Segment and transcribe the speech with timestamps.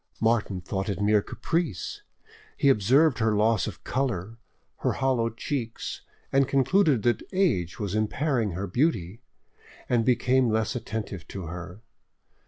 [0.19, 2.01] Martin thought it mere caprice;
[2.57, 4.39] he observed her loss of colour,
[4.77, 9.21] her hollow cheeks, and concluded that age was impairing her beauty,
[9.87, 11.83] and became less attentive to her.